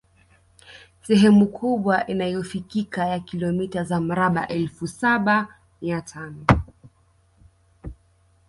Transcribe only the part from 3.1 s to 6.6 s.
kilomita za mraba elfu saba mia tano